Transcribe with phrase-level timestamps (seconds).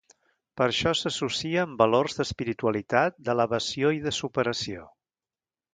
[0.61, 4.93] Per això s'associa amb valors d'espiritualitat, d'elevació i de superació.